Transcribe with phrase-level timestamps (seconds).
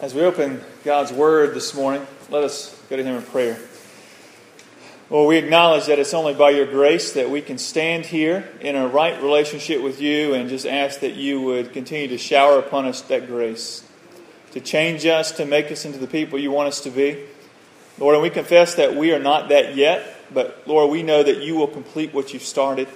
[0.00, 3.58] As we open God's Word this morning, let us go to Him in prayer.
[5.10, 8.76] Well, we acknowledge that it's only by your grace that we can stand here in
[8.76, 12.84] a right relationship with you and just ask that you would continue to shower upon
[12.84, 13.82] us that grace,
[14.52, 17.24] to change us, to make us into the people you want us to be.
[17.98, 21.38] Lord, and we confess that we are not that yet, but Lord, we know that
[21.38, 22.86] you will complete what you've started.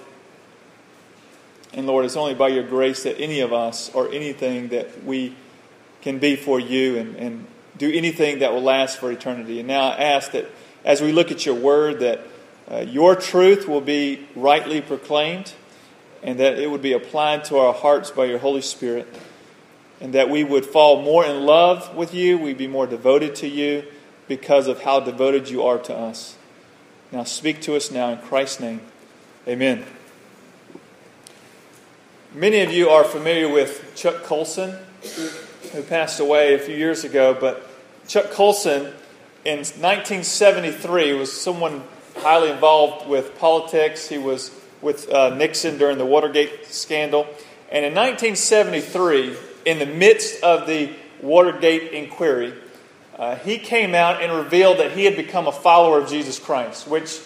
[1.73, 5.35] And Lord, it's only by your grace that any of us or anything that we
[6.03, 9.59] can be for you and, and do anything that will last for eternity.
[9.59, 10.45] And now I ask that
[10.83, 12.19] as we look at your word, that
[12.69, 15.53] uh, your truth will be rightly proclaimed
[16.21, 19.07] and that it would be applied to our hearts by your Holy Spirit.
[20.01, 23.47] And that we would fall more in love with you, we'd be more devoted to
[23.47, 23.85] you
[24.27, 26.35] because of how devoted you are to us.
[27.13, 28.81] Now speak to us now in Christ's name.
[29.47, 29.85] Amen.
[32.33, 34.77] Many of you are familiar with Chuck Colson
[35.71, 37.67] who passed away a few years ago, but
[38.07, 38.93] Chuck Colson
[39.45, 41.83] in 1973 was someone
[42.17, 44.07] highly involved with politics.
[44.07, 47.27] He was with uh, Nixon during the Watergate scandal.
[47.71, 52.53] And in 1973, in the midst of the Watergate inquiry,
[53.17, 56.87] uh, he came out and revealed that he had become a follower of Jesus Christ,
[56.87, 57.19] which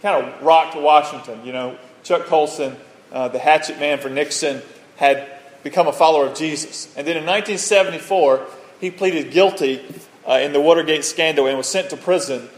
[0.00, 1.44] kind of rocked Washington.
[1.44, 2.76] You know, Chuck Colson,
[3.10, 4.62] uh, the hatchet man for Nixon,
[4.96, 5.26] had
[5.62, 6.86] become a follower of Jesus.
[6.96, 8.46] And then in 1974,
[8.80, 9.82] he pleaded guilty
[10.28, 12.48] uh, in the Watergate scandal and was sent to prison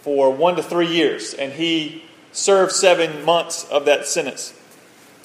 [0.00, 1.34] for one to three years.
[1.34, 4.54] And he served seven months of that sentence.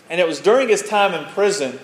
[0.10, 1.80] And it was during his time in prison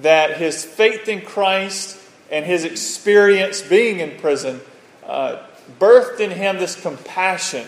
[0.00, 1.98] that his faith in Christ
[2.30, 4.60] and his experience being in prison
[5.06, 5.42] uh,
[5.78, 7.66] birthed in him this compassion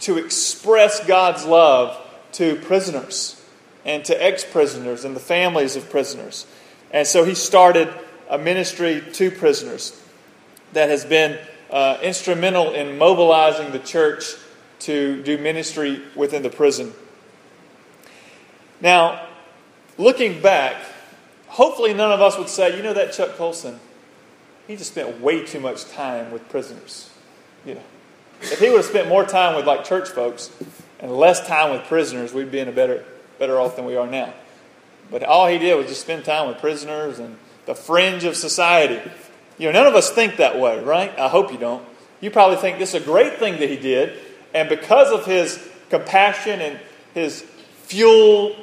[0.00, 1.98] to express God's love
[2.32, 3.42] to prisoners
[3.84, 6.46] and to ex prisoners and the families of prisoners.
[6.92, 7.88] And so he started
[8.28, 9.98] a ministry to prisoners
[10.72, 11.38] that has been
[11.70, 14.34] uh, instrumental in mobilizing the church
[14.80, 16.92] to do ministry within the prison.
[18.80, 19.26] Now,
[19.96, 20.76] looking back,
[21.46, 23.78] hopefully none of us would say, you know, that Chuck Colson,
[24.66, 27.08] he just spent way too much time with prisoners.
[27.64, 27.82] You know,
[28.40, 30.50] if he would have spent more time with like church folks
[30.98, 33.04] and less time with prisoners, we'd be in a better
[33.38, 34.32] better off than we are now.
[35.12, 37.36] But all he did was just spend time with prisoners and
[37.66, 39.00] the fringe of society.
[39.58, 41.16] You know, none of us think that way, right?
[41.18, 41.84] I hope you don't.
[42.20, 44.18] You probably think this is a great thing that he did,
[44.54, 46.80] and because of his compassion and
[47.14, 47.42] his
[47.84, 48.56] fuel,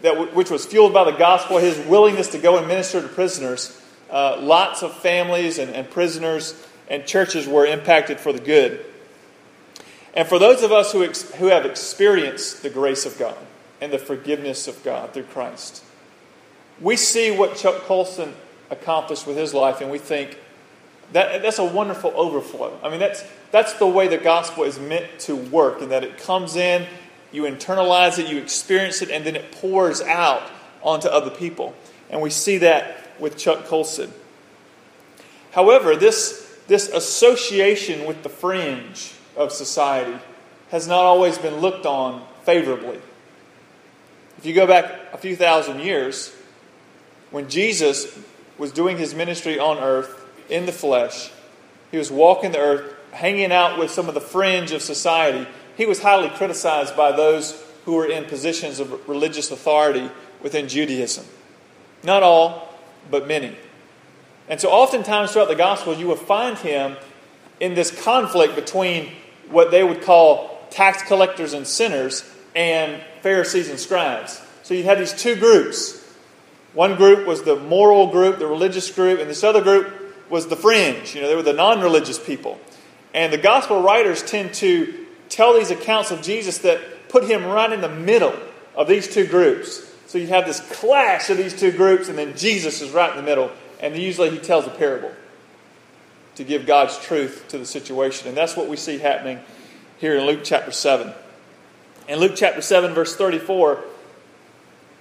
[0.00, 3.78] that which was fueled by the gospel, his willingness to go and minister to prisoners,
[4.10, 6.54] uh, lots of families and, and prisoners
[6.88, 8.84] and churches were impacted for the good.
[10.14, 13.36] And for those of us who, ex- who have experienced the grace of God,
[13.82, 15.82] and the forgiveness of God through Christ.
[16.80, 18.32] We see what Chuck Colson
[18.70, 20.38] accomplished with his life, and we think
[21.12, 22.78] that that's a wonderful overflow.
[22.82, 26.16] I mean, that's that's the way the gospel is meant to work, in that it
[26.16, 26.86] comes in,
[27.32, 30.42] you internalize it, you experience it, and then it pours out
[30.82, 31.74] onto other people.
[32.08, 34.12] And we see that with Chuck Colson.
[35.50, 40.18] However, this, this association with the fringe of society
[40.70, 43.00] has not always been looked on favorably.
[44.42, 46.34] If you go back a few thousand years,
[47.30, 48.18] when Jesus
[48.58, 51.30] was doing his ministry on earth in the flesh,
[51.92, 55.48] he was walking the earth, hanging out with some of the fringe of society.
[55.76, 60.10] He was highly criticized by those who were in positions of religious authority
[60.42, 61.24] within Judaism.
[62.02, 62.68] Not all,
[63.12, 63.56] but many.
[64.48, 66.96] And so, oftentimes throughout the Gospel, you will find him
[67.60, 69.12] in this conflict between
[69.50, 74.40] what they would call tax collectors and sinners and Pharisees and scribes.
[74.62, 75.98] So you had these two groups.
[76.74, 79.92] One group was the moral group, the religious group, and this other group
[80.30, 81.14] was the fringe.
[81.14, 82.58] You know, they were the non religious people.
[83.14, 87.70] And the gospel writers tend to tell these accounts of Jesus that put him right
[87.70, 88.34] in the middle
[88.74, 89.86] of these two groups.
[90.06, 93.16] So you have this clash of these two groups, and then Jesus is right in
[93.16, 93.50] the middle.
[93.80, 95.12] And usually he tells a parable
[96.36, 98.28] to give God's truth to the situation.
[98.28, 99.40] And that's what we see happening
[99.98, 101.12] here in Luke chapter 7.
[102.12, 103.82] In Luke chapter 7, verse 34,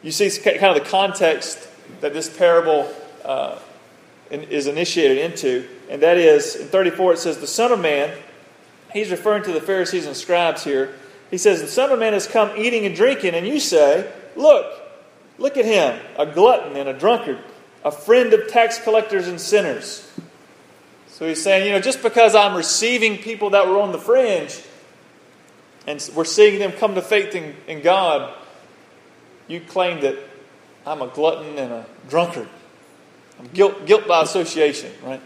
[0.02, 1.68] you see kind of the context
[2.00, 2.90] that this parable
[3.26, 3.60] uh,
[4.30, 5.68] is initiated into.
[5.90, 8.18] And that is, in 34, it says, The Son of Man,
[8.94, 10.96] he's referring to the Pharisees and scribes here.
[11.30, 14.72] He says, The Son of Man has come eating and drinking, and you say, Look,
[15.38, 17.40] look at him, a glutton and a drunkard,
[17.84, 20.10] a friend of tax collectors and sinners.
[21.08, 24.62] So he's saying, you know, just because I'm receiving people that were on the fringe,
[25.88, 28.34] and we're seeing them come to faith in, in God,
[29.48, 30.18] you claim that
[30.86, 32.48] I'm a glutton and a drunkard.
[33.40, 35.22] I'm guilt, guilt by association, right?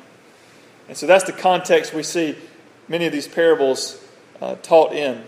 [0.88, 2.36] And so that's the context we see
[2.88, 4.02] many of these parables
[4.42, 5.24] uh, taught in.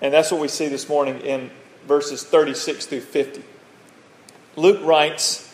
[0.00, 1.50] And that's what we see this morning in
[1.86, 3.42] verses 36 through 50.
[4.56, 5.44] Luke writes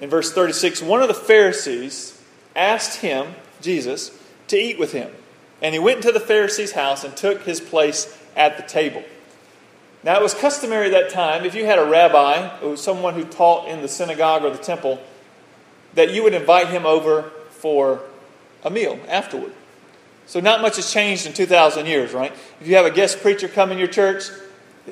[0.00, 2.20] in verse 36 one of the Pharisees
[2.54, 4.16] asked him, Jesus,
[4.48, 5.10] to eat with him.
[5.62, 9.02] And he went into the Pharisee's house and took his place at the table.
[10.04, 13.24] Now, it was customary at that time, if you had a rabbi, or someone who
[13.24, 15.00] taught in the synagogue or the temple,
[15.94, 18.02] that you would invite him over for
[18.62, 19.52] a meal afterward.
[20.26, 22.32] So, not much has changed in 2,000 years, right?
[22.60, 24.24] If you have a guest preacher come in your church,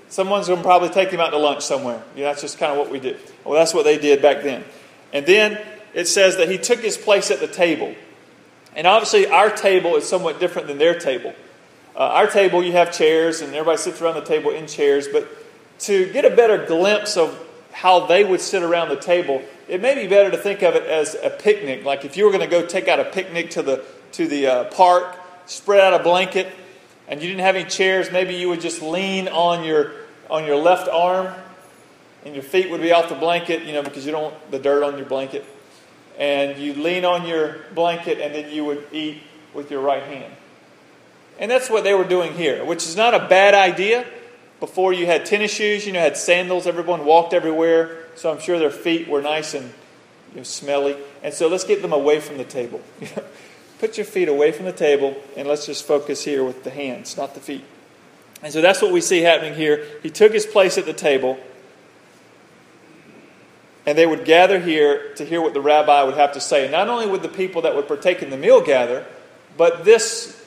[0.08, 2.02] someone's going to probably take him out to lunch somewhere.
[2.16, 3.16] That's just kind of what we do.
[3.44, 4.64] Well, that's what they did back then.
[5.12, 5.60] And then
[5.92, 7.94] it says that he took his place at the table.
[8.76, 11.34] And obviously, our table is somewhat different than their table.
[11.96, 15.06] Uh, our table, you have chairs, and everybody sits around the table in chairs.
[15.06, 15.28] But
[15.80, 17.40] to get a better glimpse of
[17.72, 20.84] how they would sit around the table, it may be better to think of it
[20.86, 21.84] as a picnic.
[21.84, 24.46] Like if you were going to go take out a picnic to the to the
[24.46, 25.16] uh, park,
[25.46, 26.52] spread out a blanket,
[27.08, 29.92] and you didn't have any chairs, maybe you would just lean on your
[30.30, 31.32] on your left arm,
[32.24, 34.58] and your feet would be off the blanket, you know, because you don't want the
[34.58, 35.44] dirt on your blanket.
[36.18, 39.22] And you lean on your blanket, and then you would eat
[39.52, 40.32] with your right hand.
[41.38, 44.06] And that's what they were doing here, which is not a bad idea.
[44.60, 48.58] Before you had tennis shoes, you know, had sandals, everyone walked everywhere, so I'm sure
[48.58, 49.72] their feet were nice and
[50.30, 50.96] you know, smelly.
[51.22, 52.80] And so let's get them away from the table.
[53.78, 57.16] Put your feet away from the table, and let's just focus here with the hands,
[57.16, 57.64] not the feet.
[58.42, 59.84] And so that's what we see happening here.
[60.02, 61.38] He took his place at the table,
[63.86, 66.70] and they would gather here to hear what the rabbi would have to say.
[66.70, 69.06] Not only would the people that would partake in the meal gather,
[69.56, 70.40] but this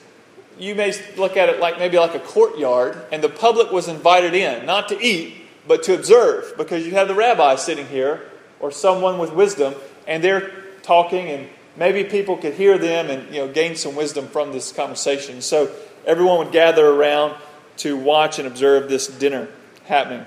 [0.59, 4.33] you may look at it like maybe like a courtyard, and the public was invited
[4.33, 5.35] in, not to eat,
[5.67, 8.23] but to observe, because you have the rabbi sitting here,
[8.59, 9.75] or someone with wisdom,
[10.07, 10.51] and they're
[10.81, 14.71] talking, and maybe people could hear them and you know gain some wisdom from this
[14.71, 15.41] conversation.
[15.41, 15.71] So
[16.05, 17.35] everyone would gather around
[17.77, 19.47] to watch and observe this dinner
[19.85, 20.25] happening.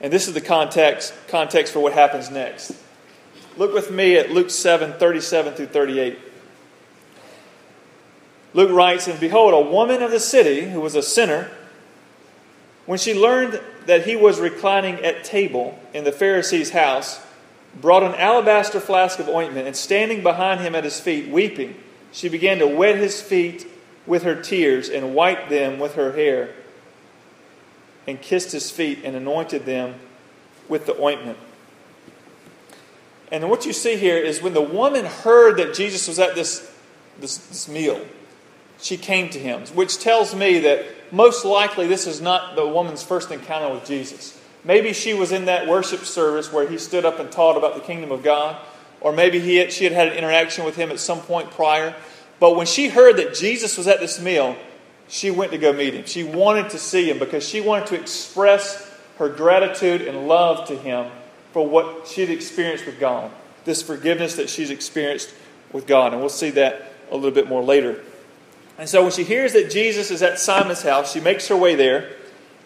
[0.00, 2.72] And this is the context, context for what happens next.
[3.56, 6.18] Look with me at Luke 7 37 through 38.
[8.52, 11.50] Luke writes, And behold, a woman of the city who was a sinner,
[12.84, 17.20] when she learned that he was reclining at table in the Pharisee's house,
[17.80, 21.74] brought an alabaster flask of ointment, and standing behind him at his feet, weeping,
[22.12, 23.66] she began to wet his feet
[24.06, 26.54] with her tears and wiped them with her hair,
[28.06, 29.94] and kissed his feet and anointed them
[30.68, 31.38] with the ointment.
[33.32, 36.72] And what you see here is when the woman heard that Jesus was at this,
[37.18, 38.00] this, this meal,
[38.78, 43.02] she came to him, which tells me that most likely this is not the woman's
[43.02, 44.40] first encounter with Jesus.
[44.64, 47.80] Maybe she was in that worship service where he stood up and taught about the
[47.80, 48.56] kingdom of God,
[49.00, 51.94] or maybe he had, she had had an interaction with him at some point prior.
[52.38, 54.56] But when she heard that Jesus was at this meal,
[55.08, 56.04] she went to go meet him.
[56.04, 60.76] She wanted to see him because she wanted to express her gratitude and love to
[60.76, 61.10] him
[61.52, 63.30] for what she'd experienced with God,
[63.64, 65.32] this forgiveness that she's experienced
[65.72, 66.12] with God.
[66.12, 68.02] And we'll see that a little bit more later.
[68.78, 71.74] And so when she hears that Jesus is at Simon's house, she makes her way
[71.74, 72.12] there.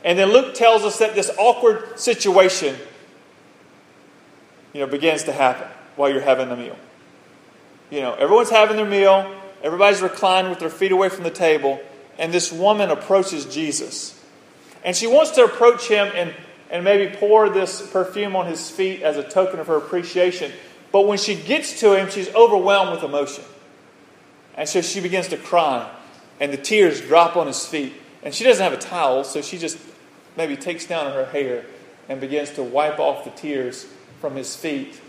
[0.02, 2.76] And then Luke tells us that this awkward situation
[4.72, 6.76] you know, begins to happen while you're having the meal.
[7.90, 9.30] You know, everyone's having their meal,
[9.62, 11.80] everybody's reclined with their feet away from the table,
[12.20, 14.22] and this woman approaches Jesus.
[14.84, 16.34] And she wants to approach him and,
[16.70, 20.52] and maybe pour this perfume on his feet as a token of her appreciation.
[20.92, 23.42] But when she gets to him, she's overwhelmed with emotion.
[24.54, 25.90] And so she begins to cry
[26.38, 27.94] and the tears drop on his feet.
[28.22, 29.78] And she doesn't have a towel, so she just
[30.36, 31.64] maybe takes down her hair
[32.06, 33.86] and begins to wipe off the tears
[34.20, 35.00] from his feet.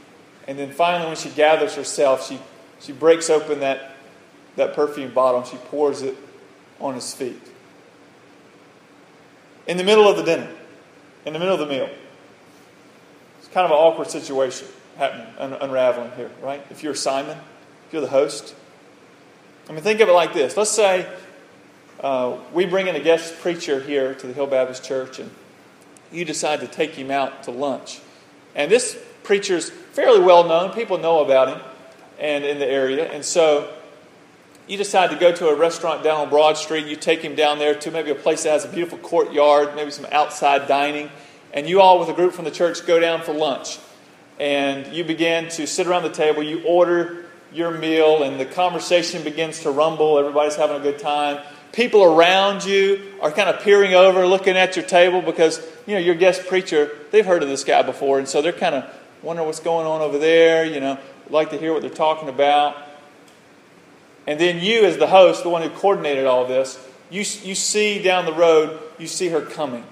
[0.47, 2.39] And then finally, when she gathers herself, she,
[2.79, 3.95] she breaks open that,
[4.55, 6.15] that perfume bottle and she pours it
[6.81, 7.41] on his feet.
[9.67, 10.49] In the middle of the dinner,
[11.25, 11.89] in the middle of the meal.
[13.39, 16.65] It's kind of an awkward situation happening, un- unraveling here, right?
[16.69, 17.37] If you're Simon,
[17.87, 18.55] if you're the host,
[19.69, 20.57] I mean, think of it like this.
[20.57, 21.07] Let's say
[21.99, 25.29] uh, we bring in a guest preacher here to the Hill Baptist Church, and
[26.11, 28.01] you decide to take him out to lunch.
[28.55, 30.71] And this preacher's fairly well known.
[30.71, 31.61] People know about him
[32.19, 33.09] and in the area.
[33.11, 33.71] And so
[34.71, 36.87] you decide to go to a restaurant down on Broad Street.
[36.87, 39.91] You take him down there to maybe a place that has a beautiful courtyard, maybe
[39.91, 41.09] some outside dining.
[41.51, 43.79] And you all, with a group from the church, go down for lunch.
[44.39, 46.41] And you begin to sit around the table.
[46.41, 50.17] You order your meal, and the conversation begins to rumble.
[50.17, 51.43] Everybody's having a good time.
[51.73, 55.99] People around you are kind of peering over, looking at your table because you know
[55.99, 56.91] your guest preacher.
[57.11, 58.85] They've heard of this guy before, and so they're kind of
[59.21, 60.97] wondering what's going on over there, you know,
[61.29, 62.87] like to hear what they're talking about.
[64.27, 66.77] And then you, as the host, the one who coordinated all this,
[67.09, 69.83] you, you see down the road, you see her coming.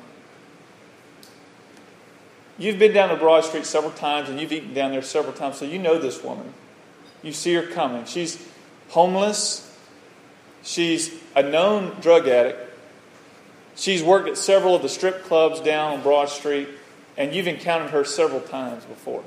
[2.58, 5.58] You've been down to Broad Street several times and you've eaten down there several times,
[5.58, 6.54] so you know this woman.
[7.24, 8.06] You see her coming.
[8.06, 8.46] She's
[8.90, 9.66] homeless.
[10.62, 12.70] She's a known drug addict.
[13.76, 16.68] She's worked at several of the strip clubs down on Broad Street,
[17.18, 19.24] and you've encountered her several times before.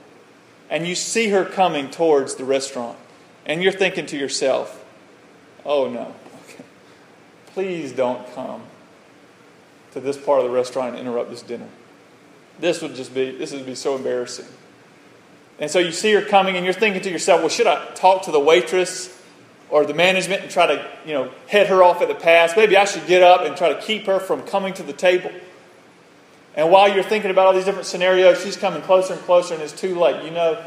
[0.69, 2.99] And you see her coming towards the restaurant,
[3.47, 4.82] and you're thinking to yourself,
[5.65, 6.15] oh no,
[6.45, 6.65] Okay.
[7.47, 8.63] please don't come
[9.93, 11.69] to this part of the restaurant and interrupt this dinner.
[12.59, 14.47] This would just be, this would be so embarrassing.
[15.59, 18.23] And so you see her coming, and you're thinking to yourself, well, should I talk
[18.23, 19.19] to the waitress
[19.73, 22.55] or the management and try to, you know, head her off at the pass.
[22.55, 25.33] Maybe I should get up and try to keep her from coming to the table.
[26.55, 29.63] And while you're thinking about all these different scenarios, she's coming closer and closer, and
[29.63, 30.23] it's too late.
[30.25, 30.63] You know,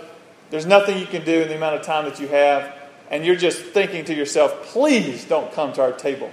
[0.49, 2.73] there's nothing you can do in the amount of time that you have,
[3.09, 6.31] and you're just thinking to yourself, please don't come to our table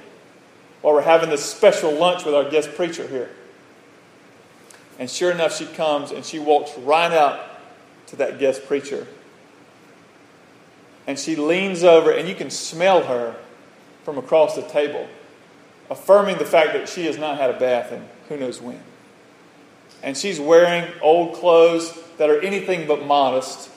[0.80, 3.30] while we're having this special lunch with our guest preacher here.
[4.98, 7.60] And sure enough, she comes and she walks right up
[8.08, 9.06] to that guest preacher
[11.06, 13.36] and she leans over, and you can smell her
[14.04, 15.08] from across the table,
[15.90, 18.80] affirming the fact that she has not had a bath in who knows when.
[20.02, 23.70] And she's wearing old clothes that are anything but modest.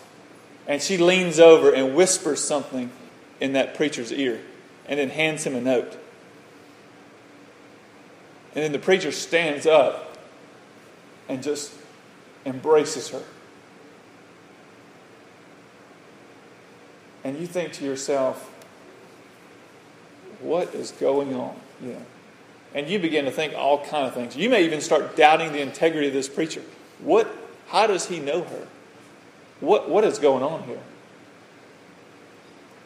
[0.67, 2.91] And she leans over and whispers something
[3.39, 4.41] in that preacher's ear
[4.87, 5.93] and then hands him a note.
[8.53, 10.17] And then the preacher stands up
[11.27, 11.73] and just
[12.45, 13.21] embraces her.
[17.25, 18.51] and you think to yourself,
[20.39, 21.55] what is going on?
[21.81, 21.95] Yeah.
[22.75, 24.37] And you begin to think all kind of things.
[24.37, 26.61] You may even start doubting the integrity of this preacher.
[26.99, 27.27] What
[27.67, 28.67] how does he know her?
[29.65, 30.81] What what is going on here?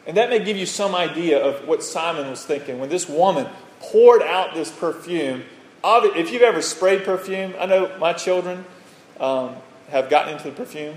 [0.08, 3.48] And that may give you some idea of what Simon was thinking when this woman
[3.80, 5.44] poured out this perfume.
[5.84, 8.66] If you've ever sprayed perfume, I know my children
[9.20, 9.56] um,
[9.90, 10.96] have gotten into the perfume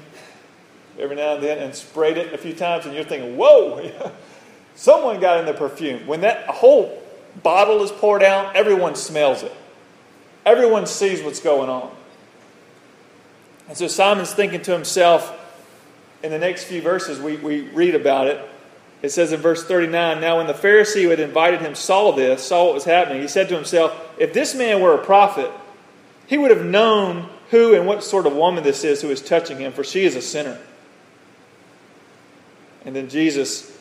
[0.98, 3.90] every now and then and sprayed it a few times, and you're thinking, whoa,
[4.74, 6.06] someone got in the perfume.
[6.06, 7.02] When that whole
[7.42, 9.52] bottle is poured out, everyone smells it,
[10.44, 11.94] everyone sees what's going on.
[13.68, 15.38] And so Simon's thinking to himself,
[16.22, 18.40] in the next few verses, we, we read about it.
[19.02, 22.42] It says in verse 39 Now, when the Pharisee who had invited him saw this,
[22.42, 25.50] saw what was happening, he said to himself, If this man were a prophet,
[26.26, 29.58] he would have known who and what sort of woman this is who is touching
[29.58, 30.58] him, for she is a sinner.
[32.84, 33.76] And then Jesus,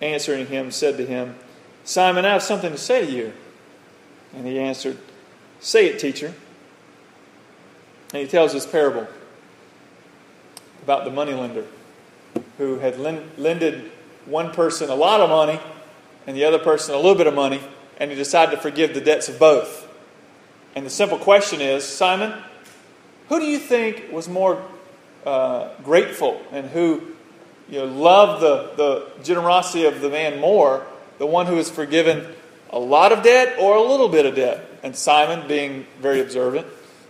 [0.00, 1.36] answering him, said to him,
[1.84, 3.32] Simon, I have something to say to you.
[4.34, 4.98] And he answered,
[5.60, 6.32] Say it, teacher.
[8.12, 9.06] And he tells this parable
[10.82, 11.64] about the moneylender
[12.58, 13.90] who had lended
[14.26, 15.60] one person a lot of money
[16.26, 17.60] and the other person a little bit of money,
[17.98, 19.88] and he decided to forgive the debts of both.
[20.74, 22.32] And the simple question is Simon,
[23.28, 24.62] who do you think was more
[25.26, 27.02] uh, grateful and who
[27.68, 30.86] you know, love the, the generosity of the man more,
[31.18, 32.26] the one who is forgiven
[32.70, 34.68] a lot of debt or a little bit of debt.
[34.82, 36.66] And Simon, being very observant,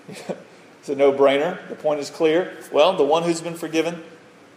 [0.83, 1.57] it's a no brainer.
[1.69, 2.57] The point is clear.
[2.73, 4.03] Well, the one who's been forgiven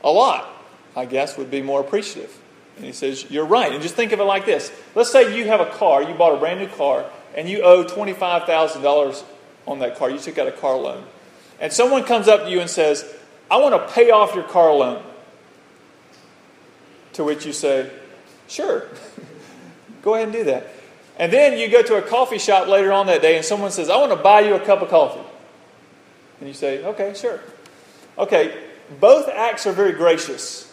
[0.03, 0.50] a lot,
[0.96, 2.36] I guess, would be more appreciative.
[2.77, 3.72] And he says, You're right.
[3.72, 4.72] And just think of it like this.
[4.96, 7.05] Let's say you have a car, you bought a brand new car,
[7.36, 9.24] and you owe $25,000
[9.67, 10.10] on that car.
[10.10, 11.03] You took out a car loan.
[11.60, 13.05] And someone comes up to you and says,
[13.51, 15.03] I want to pay off your car loan.
[17.13, 17.91] To which you say,
[18.48, 18.88] Sure,
[20.01, 20.72] go ahead and do that.
[21.20, 23.91] And then you go to a coffee shop later on that day and someone says,
[23.91, 25.22] I want to buy you a cup of coffee.
[26.39, 27.39] And you say, Okay, sure.
[28.18, 28.58] Okay,
[29.00, 30.72] both acts are very gracious,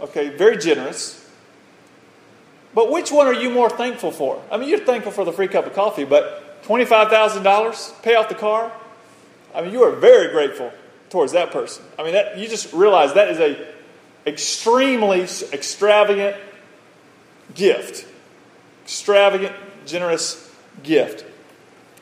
[0.00, 1.18] okay, very generous.
[2.74, 4.42] But which one are you more thankful for?
[4.50, 8.34] I mean, you're thankful for the free cup of coffee, but $25,000, pay off the
[8.34, 8.72] car?
[9.54, 10.72] I mean, you are very grateful
[11.10, 11.84] towards that person.
[11.98, 13.66] I mean, that, you just realize that is a
[14.26, 16.36] extremely extravagant
[17.54, 18.06] gift.
[18.84, 19.54] Extravagant,
[19.84, 20.50] generous
[20.82, 21.26] gift.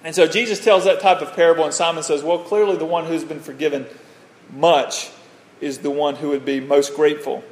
[0.02, 3.06] And so Jesus tells that type of parable, and Simon says, Well, clearly the one
[3.06, 3.86] who's been forgiven
[4.50, 5.10] much
[5.60, 7.44] is the one who would be most grateful.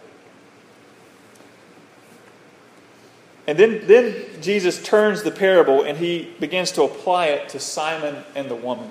[3.46, 8.22] And then, then Jesus turns the parable and he begins to apply it to Simon
[8.34, 8.90] and the woman.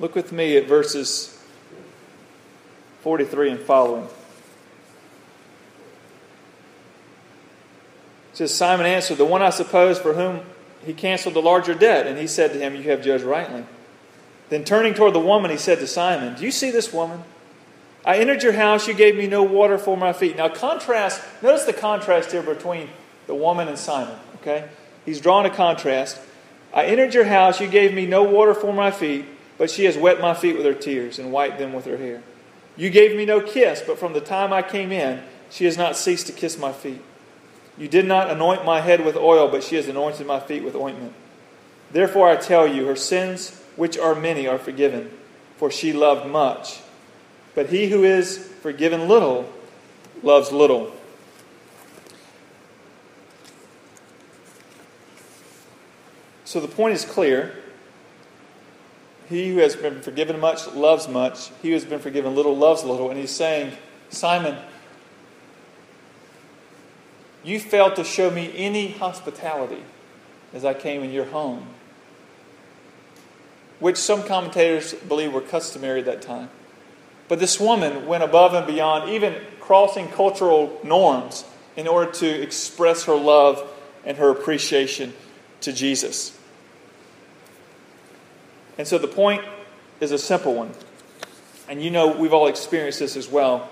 [0.00, 1.40] Look with me at verses
[3.02, 4.04] 43 and following.
[8.32, 10.40] It says, Simon answered, The one I suppose for whom
[10.84, 12.06] he canceled the larger debt.
[12.06, 13.64] And he said to him, You have judged rightly.
[14.48, 17.24] Then turning toward the woman, he said to Simon, Do you see this woman?
[18.04, 20.36] I entered your house, you gave me no water for my feet.
[20.36, 22.88] Now, contrast, notice the contrast here between
[23.26, 24.68] the woman and Simon, okay?
[25.04, 26.20] He's drawn a contrast.
[26.74, 29.96] I entered your house, you gave me no water for my feet, but she has
[29.96, 32.22] wet my feet with her tears and wiped them with her hair.
[32.76, 35.96] You gave me no kiss, but from the time I came in, she has not
[35.96, 37.02] ceased to kiss my feet.
[37.82, 40.76] You did not anoint my head with oil, but she has anointed my feet with
[40.76, 41.14] ointment.
[41.90, 45.10] Therefore I tell you, her sins, which are many, are forgiven,
[45.56, 46.78] for she loved much.
[47.56, 49.52] But he who is forgiven little
[50.22, 50.92] loves little.
[56.44, 57.52] So the point is clear.
[59.28, 61.50] He who has been forgiven much loves much.
[61.60, 63.10] He who has been forgiven little loves little.
[63.10, 63.72] And he's saying,
[64.08, 64.56] Simon,
[67.44, 69.82] you failed to show me any hospitality
[70.52, 71.66] as I came in your home,
[73.80, 76.50] which some commentators believe were customary at that time.
[77.28, 81.44] But this woman went above and beyond, even crossing cultural norms,
[81.76, 83.66] in order to express her love
[84.04, 85.14] and her appreciation
[85.62, 86.38] to Jesus.
[88.76, 89.42] And so the point
[90.00, 90.72] is a simple one.
[91.68, 93.68] And you know, we've all experienced this as well.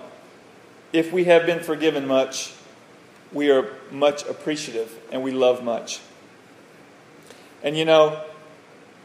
[0.93, 2.53] If we have been forgiven much,
[3.31, 6.01] we are much appreciative and we love much.
[7.63, 8.23] And you know,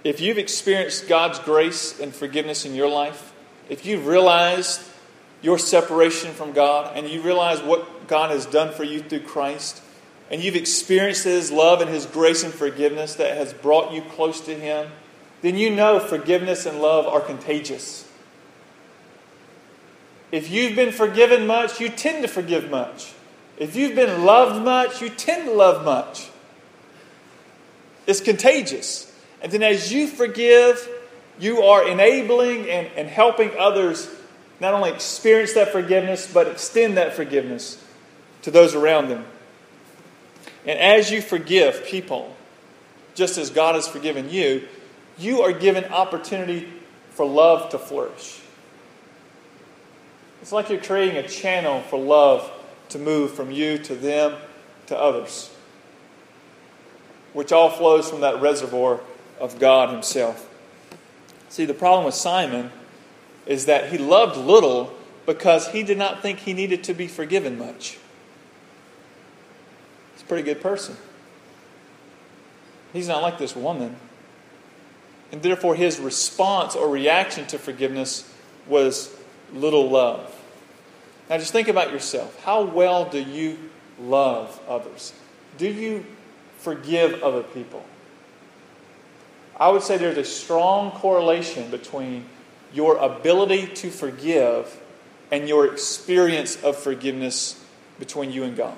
[0.05, 3.33] if you've experienced God's grace and forgiveness in your life,
[3.69, 4.81] if you've realized
[5.43, 9.83] your separation from God and you realize what God has done for you through Christ,
[10.31, 14.41] and you've experienced His love and His grace and forgiveness that has brought you close
[14.43, 14.91] to Him,
[15.43, 18.09] then you know forgiveness and love are contagious.
[20.33, 23.13] If you've been forgiven much, you tend to forgive much.
[23.57, 26.29] If you've been loved much, you tend to love much.
[28.07, 29.13] It's contagious.
[29.43, 30.89] And then as you forgive,
[31.39, 34.09] you are enabling and, and helping others
[34.61, 37.83] not only experience that forgiveness, but extend that forgiveness
[38.43, 39.25] to those around them.
[40.65, 42.35] And as you forgive people,
[43.15, 44.67] just as God has forgiven you,
[45.19, 46.69] you are given opportunity
[47.11, 48.41] for love to flourish.
[50.43, 52.51] It's like you're creating a channel for love
[52.91, 54.37] to move from you to them
[54.87, 55.51] to others,
[57.33, 59.01] which all flows from that reservoir
[59.41, 60.49] of God Himself.
[61.49, 62.71] See, the problem with Simon
[63.47, 64.93] is that he loved little
[65.25, 67.99] because he did not think he needed to be forgiven much.
[70.13, 70.97] He's a pretty good person.
[72.93, 73.97] He's not like this woman.
[75.33, 78.33] And therefore, his response or reaction to forgiveness
[78.67, 79.15] was
[79.53, 80.33] little love.
[81.29, 82.43] Now, just think about yourself.
[82.45, 83.59] How well do you
[84.01, 85.13] love others?
[85.59, 86.07] Do you
[86.59, 87.85] forgive other people?
[89.59, 92.27] I would say there's a strong correlation between
[92.73, 94.81] your ability to forgive
[95.33, 97.65] and your experience of forgiveness
[97.99, 98.77] between you and God.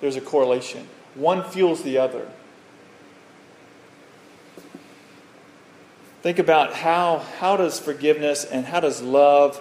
[0.00, 0.86] There's a correlation.
[1.14, 2.28] One fuels the other.
[6.22, 9.60] Think about how, how does forgiveness and how does love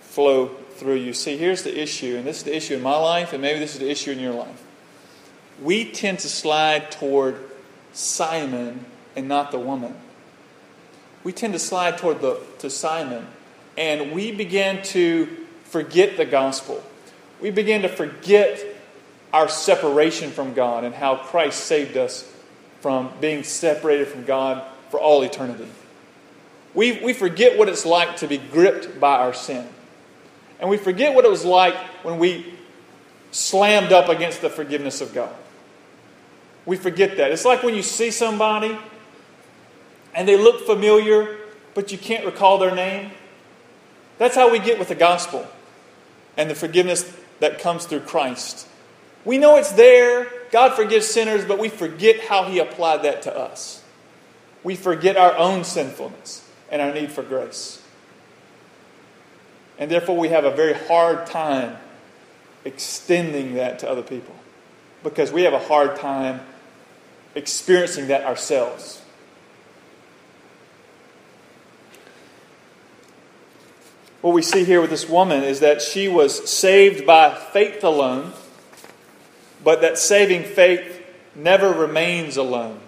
[0.00, 1.12] flow through you.
[1.12, 3.74] See, here's the issue, and this is the issue in my life, and maybe this
[3.74, 4.62] is the issue in your life.
[5.62, 7.38] We tend to slide toward
[7.92, 8.84] Simon
[9.16, 9.94] and not the woman.
[11.22, 13.26] We tend to slide toward the, to Simon,
[13.78, 15.28] and we begin to
[15.64, 16.82] forget the gospel.
[17.40, 18.64] We begin to forget
[19.32, 22.30] our separation from God and how Christ saved us
[22.80, 25.66] from being separated from God for all eternity.
[26.74, 29.66] We, we forget what it's like to be gripped by our sin.
[30.60, 32.54] And we forget what it was like when we
[33.30, 35.34] slammed up against the forgiveness of God.
[36.66, 37.30] We forget that.
[37.32, 38.78] It's like when you see somebody
[40.14, 41.36] and they look familiar,
[41.74, 43.10] but you can't recall their name.
[44.18, 45.46] That's how we get with the gospel
[46.36, 48.68] and the forgiveness that comes through Christ.
[49.24, 50.26] We know it's there.
[50.50, 53.82] God forgives sinners, but we forget how He applied that to us.
[54.62, 57.82] We forget our own sinfulness and our need for grace.
[59.78, 61.76] And therefore, we have a very hard time
[62.64, 64.34] extending that to other people
[65.02, 66.40] because we have a hard time
[67.34, 69.02] experiencing that ourselves.
[74.24, 78.32] what we see here with this woman is that she was saved by faith alone,
[79.62, 82.80] but that saving faith never remains alone.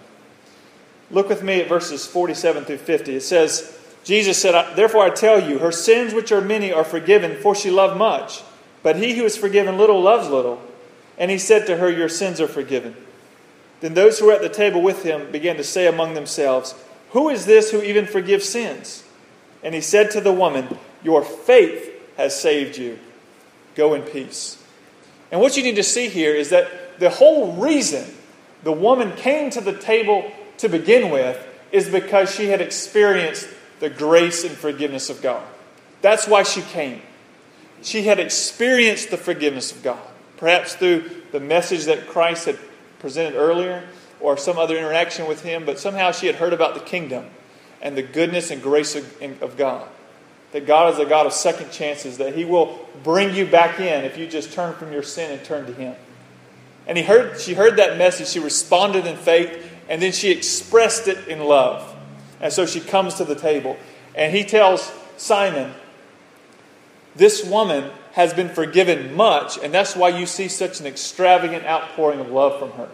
[1.11, 3.17] Look with me at verses 47 through 50.
[3.17, 3.76] It says,
[4.07, 7.69] Jesus said, Therefore I tell you, her sins, which are many, are forgiven, for she
[7.69, 8.41] loved much.
[8.81, 10.61] But he who is forgiven little loves little.
[11.17, 12.95] And he said to her, Your sins are forgiven.
[13.81, 16.73] Then those who were at the table with him began to say among themselves,
[17.09, 19.03] Who is this who even forgives sins?
[19.61, 22.99] And he said to the woman, Your faith has saved you.
[23.75, 24.63] Go in peace.
[25.33, 28.05] And what you need to see here is that the whole reason
[28.63, 33.89] the woman came to the table to begin with is because she had experienced the
[33.89, 35.43] grace and forgiveness of God.
[36.01, 37.01] That's why she came.
[37.81, 40.01] She had experienced the forgiveness of God,
[40.37, 42.57] perhaps through the message that Christ had
[42.99, 43.83] presented earlier
[44.19, 47.25] or some other interaction with him, but somehow she had heard about the kingdom
[47.81, 49.87] and the goodness and grace of, of God.
[50.53, 54.05] That God is a God of second chances, that He will bring you back in
[54.05, 55.95] if you just turn from your sin and turn to Him.
[56.87, 61.09] And he heard, she heard that message, she responded in faith, and then she expressed
[61.09, 61.95] it in love.
[62.39, 63.77] And so she comes to the table.
[64.15, 65.73] And he tells Simon,
[67.15, 72.19] This woman has been forgiven much, and that's why you see such an extravagant outpouring
[72.19, 72.89] of love from her.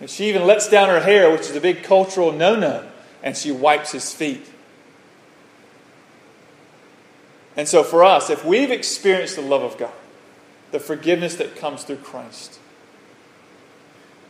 [0.00, 2.88] And she even lets down her hair, which is a big cultural no no,
[3.22, 4.50] and she wipes his feet.
[7.56, 9.92] And so, for us, if we've experienced the love of God,
[10.70, 12.58] the forgiveness that comes through Christ,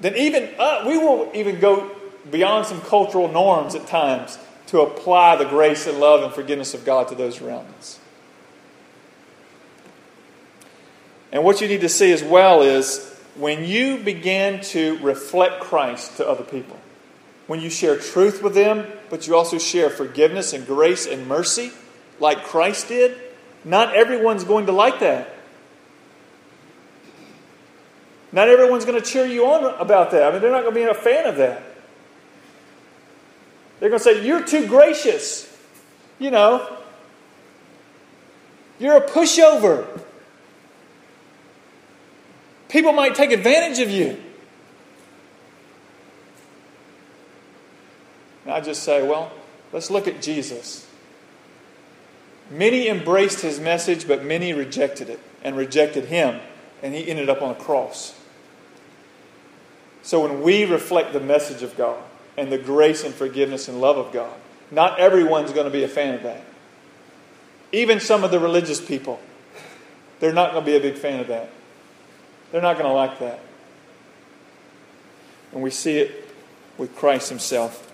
[0.02, 1.90] then even uh, we will even go
[2.30, 6.84] beyond some cultural norms at times to apply the grace and love and forgiveness of
[6.84, 7.98] God to those around us.
[11.30, 16.18] And what you need to see as well is when you begin to reflect Christ
[16.18, 16.78] to other people,
[17.46, 21.72] when you share truth with them, but you also share forgiveness and grace and mercy
[22.20, 23.18] like Christ did,
[23.64, 25.28] not everyone's going to like that.
[28.32, 30.22] Not everyone's going to cheer you on about that.
[30.22, 31.62] I mean, they're not going to be a fan of that.
[33.78, 35.48] They're going to say, You're too gracious.
[36.18, 36.78] You know,
[38.78, 40.00] you're a pushover.
[42.68, 44.16] People might take advantage of you.
[48.44, 49.30] And I just say, Well,
[49.72, 50.88] let's look at Jesus.
[52.50, 56.40] Many embraced his message, but many rejected it and rejected him,
[56.82, 58.18] and he ended up on a cross.
[60.02, 62.02] So when we reflect the message of God
[62.36, 64.34] and the grace and forgiveness and love of God,
[64.70, 66.44] not everyone's going to be a fan of that.
[67.70, 69.20] Even some of the religious people,
[70.20, 71.50] they're not going to be a big fan of that.
[72.50, 73.40] They're not going to like that.
[75.52, 76.28] And we see it
[76.78, 77.88] with Christ Himself.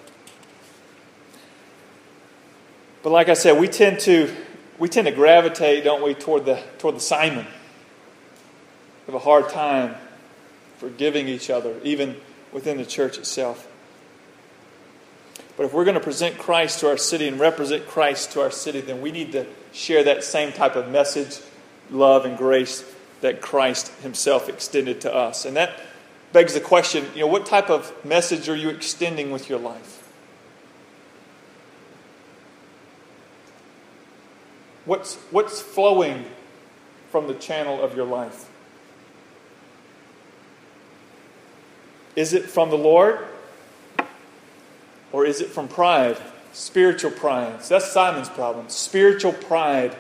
[3.03, 4.35] But like I said, we tend to
[4.79, 7.47] we tend to gravitate, don't we, toward the toward the Simon.
[9.07, 9.97] We have a hard time
[10.79, 12.17] forgiving each other, even
[12.53, 13.69] within the church itself.
[15.57, 18.51] But if we're going to present Christ to our city and represent Christ to our
[18.51, 21.41] city, then we need to share that same type of message,
[21.91, 22.85] love, and grace
[23.23, 25.45] that Christ Himself extended to us.
[25.45, 25.81] And that
[26.33, 30.09] begs the question you know, what type of message are you extending with your life?
[34.85, 36.25] What's, what's flowing
[37.11, 38.48] from the channel of your life?
[42.17, 43.21] Is it from the Lord?
[45.13, 46.17] Or is it from pride?
[46.53, 47.63] Spiritual pride.
[47.63, 48.69] So that's Simon's problem.
[48.69, 49.97] Spiritual pride.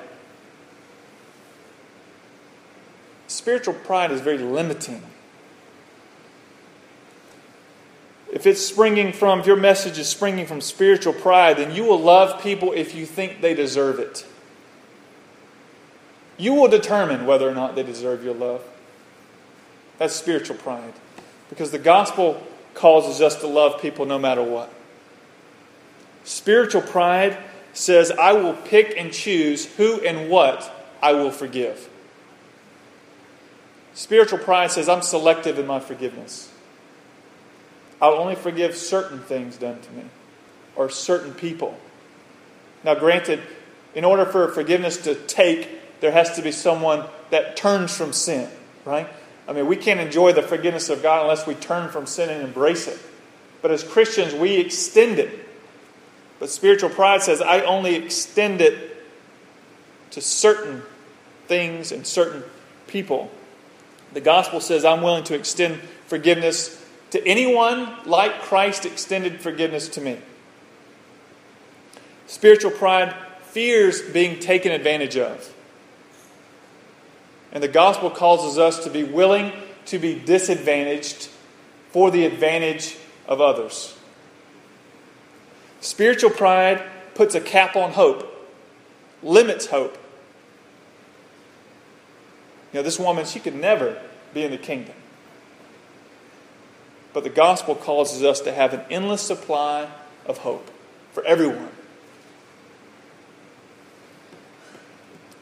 [3.27, 5.03] Spiritual pride is very limiting.
[8.31, 12.01] If it's springing from, if your message is springing from spiritual pride, then you will
[12.01, 14.27] love people if you think they deserve it.
[16.37, 18.62] You will determine whether or not they deserve your love.
[19.99, 20.92] That's spiritual pride.
[21.49, 22.43] Because the gospel
[22.75, 24.73] causes us to love people no matter what.
[26.25, 27.39] Spiritual pride
[27.73, 30.71] says, I will pick and choose who and what
[31.03, 31.89] I will forgive.
[33.95, 36.53] Spiritual pride says, I'm selective in my forgiveness.
[38.01, 40.05] I'll only forgive certain things done to me
[40.77, 41.79] or certain people.
[42.85, 43.41] Now, granted,
[43.95, 45.69] in order for forgiveness to take,
[46.01, 48.49] there has to be someone that turns from sin,
[48.85, 49.09] right?
[49.49, 52.43] I mean, we can't enjoy the forgiveness of God unless we turn from sin and
[52.43, 52.99] embrace it.
[53.63, 55.49] But as Christians, we extend it.
[56.39, 59.05] But spiritual pride says, I only extend it
[60.11, 60.83] to certain
[61.47, 62.45] things and certain
[62.87, 63.31] people.
[64.13, 70.01] The gospel says, I'm willing to extend forgiveness to anyone like Christ extended forgiveness to
[70.01, 70.19] me.
[72.27, 75.55] Spiritual pride fears being taken advantage of.
[77.53, 79.53] And the gospel causes us to be willing
[79.87, 81.29] to be disadvantaged
[81.91, 83.97] for the advantage of others.
[85.81, 86.83] Spiritual pride
[87.15, 88.25] puts a cap on hope,
[89.23, 89.97] limits hope.
[92.73, 94.01] You know, this woman, she could never
[94.35, 94.95] be in the kingdom.
[97.15, 99.89] But the gospel causes us to have an endless supply
[100.27, 100.71] of hope
[101.13, 101.71] for everyone.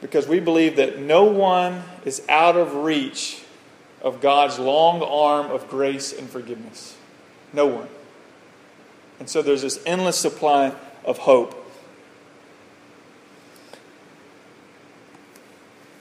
[0.07, 3.43] Because we believe that no one is out of reach
[4.01, 6.97] of God's long arm of grace and forgiveness.
[7.53, 7.89] No one.
[9.19, 10.73] And so there's this endless supply
[11.05, 11.61] of hope.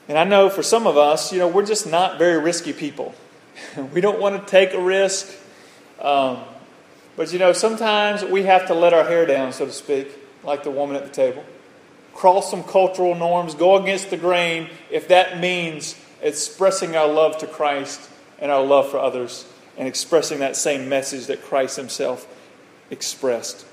[0.06, 3.12] And I know for some of us, you know, we're just not very risky people.
[3.92, 5.36] we don't want to take a risk.
[6.00, 6.44] Um,
[7.16, 10.12] but, you know, sometimes we have to let our hair down, so to speak,
[10.44, 11.44] like the woman at the table.
[12.16, 17.46] Cross some cultural norms, go against the grain if that means expressing our love to
[17.46, 18.00] Christ
[18.38, 19.44] and our love for others
[19.76, 22.26] and expressing that same message that Christ Himself
[22.90, 23.66] expressed.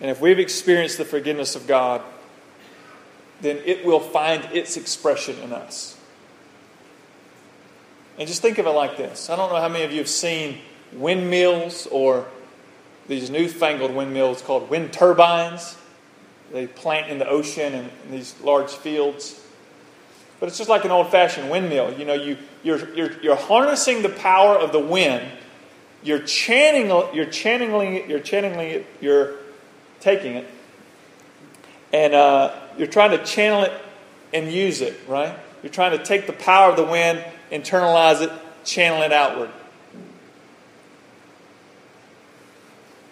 [0.00, 2.02] And if we've experienced the forgiveness of God,
[3.40, 5.96] then it will find its expression in us.
[8.18, 10.08] And just think of it like this I don't know how many of you have
[10.08, 10.58] seen
[10.92, 12.26] windmills or
[13.06, 15.76] these newfangled windmills called wind turbines.
[16.52, 19.44] They plant in the ocean and these large fields.
[20.40, 21.98] But it's just like an old fashioned windmill.
[21.98, 25.28] You know, you, you're, you're, you're harnessing the power of the wind,
[26.02, 29.34] you're channeling, you're channeling it, you're channeling it, you're
[30.00, 30.46] taking it,
[31.92, 33.72] and uh, you're trying to channel it
[34.32, 35.36] and use it, right?
[35.62, 38.30] You're trying to take the power of the wind, internalize it,
[38.64, 39.50] channel it outward.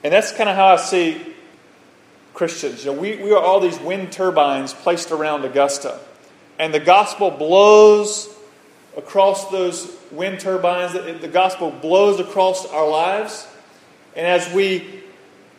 [0.05, 1.35] And that's kind of how I see
[2.37, 2.85] Christians.
[2.85, 5.99] You know, we, we are all these wind turbines placed around Augusta.
[6.59, 8.29] And the gospel blows
[8.95, 10.93] across those wind turbines.
[10.93, 13.49] The gospel blows across our lives.
[14.15, 15.03] And as we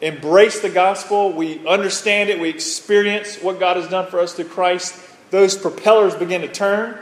[0.02, 4.46] embrace the gospel, we understand it, we experience what God has done for us through
[4.46, 4.96] Christ,
[5.32, 7.00] those propellers begin to turn.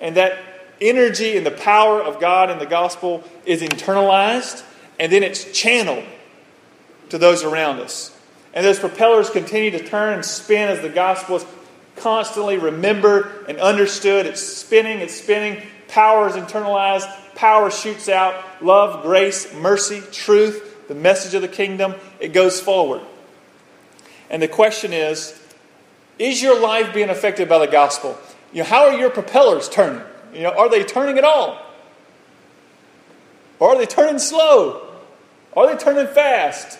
[0.00, 0.38] And that
[0.80, 4.64] energy and the power of God in the gospel is internalized.
[4.98, 6.04] And then it's channeled
[7.10, 8.18] to those around us.
[8.54, 11.46] And those propellers continue to turn and spin as the gospel is
[11.96, 14.26] constantly remembered and understood.
[14.26, 15.62] It's spinning, it's spinning.
[15.88, 18.62] Power is internalized, power shoots out.
[18.62, 23.02] Love, grace, mercy, truth, the message of the kingdom, it goes forward.
[24.30, 25.38] And the question is
[26.18, 28.18] is your life being affected by the gospel?
[28.52, 30.02] You know, how are your propellers turning?
[30.34, 31.64] You know, are they turning at all?
[33.58, 34.88] Or are they turning slow?
[35.56, 36.78] Are they turning fast?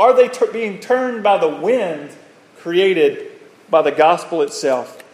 [0.00, 2.08] Are they t- being turned by the wind
[2.60, 3.32] created
[3.68, 5.04] by the gospel itself?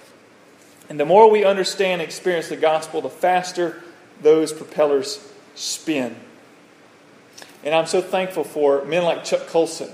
[0.89, 3.83] And the more we understand and experience the gospel, the faster
[4.23, 6.15] those propellers spin.
[7.65, 9.91] And I'm so thankful for men like Chuck Colson,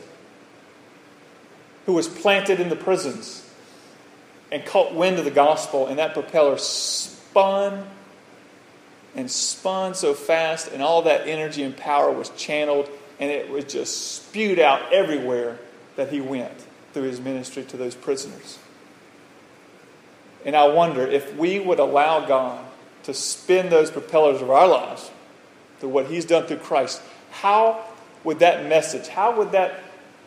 [1.87, 3.51] who was planted in the prisons
[4.51, 7.87] and caught wind of the gospel, and that propeller spun
[9.15, 13.65] and spun so fast, and all that energy and power was channeled and it was
[13.65, 15.59] just spewed out everywhere
[15.97, 18.59] that he went through his ministry to those prisoners.
[20.45, 22.65] And I wonder if we would allow God
[23.05, 25.11] to spin those propellers of our lives
[25.79, 27.85] through what he's done through Christ, how
[28.25, 29.81] would that message, how would that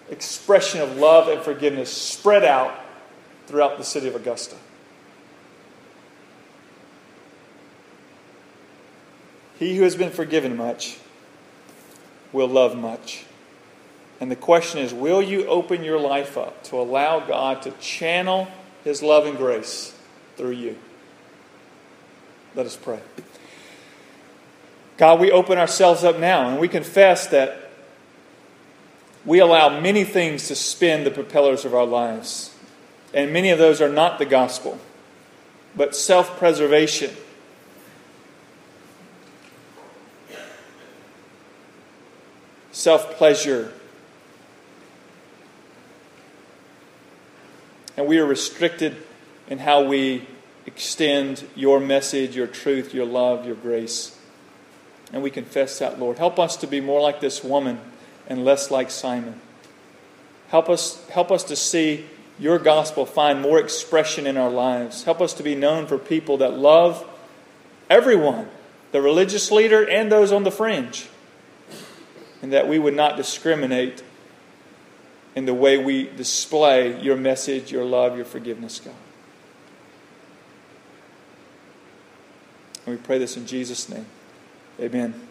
[0.09, 2.73] expression of love and forgiveness spread out
[3.47, 4.55] throughout the city of Augusta?
[9.57, 10.97] He who has been forgiven much
[12.35, 13.25] will love much.
[14.19, 18.47] And the question is will you open your life up to allow God to channel
[18.83, 19.97] His love and grace
[20.35, 20.77] through you?
[22.53, 22.99] Let us pray.
[24.97, 27.71] God, we open ourselves up now and we confess that
[29.25, 32.55] we allow many things to spin the propellers of our lives.
[33.13, 34.79] And many of those are not the gospel,
[35.75, 37.15] but self preservation
[42.85, 43.73] self pleasure.
[47.97, 48.95] And we are restricted
[49.47, 50.27] in how we
[50.67, 54.15] extend your message, your truth, your love, your grace.
[55.11, 56.19] And we confess that, Lord.
[56.19, 57.79] Help us to be more like this woman
[58.27, 59.41] and less like Simon.
[60.49, 62.05] Help us, help us to see
[62.37, 65.05] your gospel find more expression in our lives.
[65.05, 67.03] Help us to be known for people that love
[67.89, 68.47] everyone,
[68.91, 71.07] the religious leader and those on the fringe
[72.45, 74.03] and that we would not discriminate
[75.33, 78.93] in the way we display your message, your love, your forgiveness, God.
[82.85, 84.05] And we pray this in Jesus' name.
[84.79, 85.24] Amen.